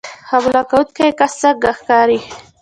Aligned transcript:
حمله 0.29 0.61
کوونکی 0.69 1.09
کس 1.19 1.31
څنګه 1.41 1.69
ښکاري 1.77 2.19